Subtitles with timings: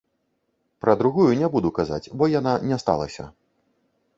[0.85, 3.23] Пра другую не буду казаць, бо яна не сталася.